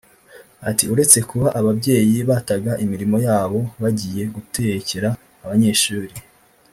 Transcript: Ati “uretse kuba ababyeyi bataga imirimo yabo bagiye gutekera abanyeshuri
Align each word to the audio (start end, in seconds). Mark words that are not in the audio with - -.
Ati 0.69 0.83
“uretse 0.93 1.17
kuba 1.29 1.47
ababyeyi 1.59 2.17
bataga 2.29 2.71
imirimo 2.83 3.17
yabo 3.27 3.59
bagiye 3.81 4.23
gutekera 4.35 5.09
abanyeshuri 5.43 6.15